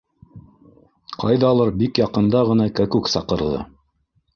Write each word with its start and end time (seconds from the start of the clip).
Ҡайҙалыр 1.25 1.75
бик 1.85 2.03
яҡында 2.05 2.45
ғына 2.51 2.71
кәкүк 2.81 3.15
саҡырҙы. 3.19 3.67